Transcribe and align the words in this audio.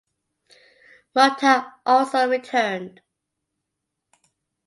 Muta 1.13 1.73
also 1.85 2.27
returned. 2.27 3.01